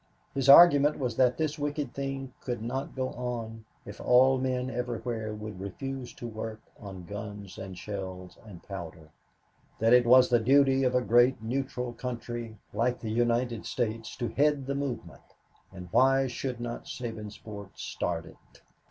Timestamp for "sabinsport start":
16.85-18.25